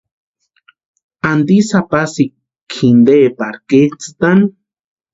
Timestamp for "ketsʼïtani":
3.69-4.45